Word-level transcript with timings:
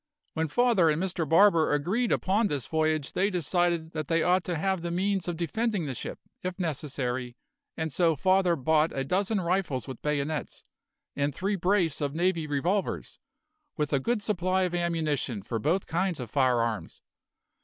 "When 0.33 0.47
Father 0.47 0.89
and 0.89 0.99
Mr 0.99 1.29
Barber 1.29 1.73
agreed 1.73 2.11
upon 2.11 2.47
this 2.47 2.65
voyage 2.65 3.13
they 3.13 3.29
decided 3.29 3.91
that 3.91 4.07
they 4.07 4.23
ought 4.23 4.43
to 4.45 4.55
have 4.57 4.81
the 4.81 4.89
means 4.89 5.27
of 5.27 5.37
defending 5.37 5.85
the 5.85 5.93
ship, 5.93 6.17
if 6.41 6.57
necessary, 6.57 7.35
and 7.77 7.93
so 7.93 8.15
Father 8.15 8.55
bought 8.55 8.91
a 8.97 9.03
dozen 9.03 9.39
rifles 9.39 9.87
with 9.87 10.01
bayonets, 10.01 10.63
and 11.15 11.35
three 11.35 11.55
brace 11.55 12.01
of 12.01 12.15
navy 12.15 12.47
revolvers, 12.47 13.19
with 13.77 13.93
a 13.93 13.99
good 13.99 14.23
supply 14.23 14.63
of 14.63 14.73
ammunition 14.73 15.43
for 15.43 15.59
both 15.59 15.85
kinds 15.85 16.19
of 16.19 16.31
firearms. 16.31 17.01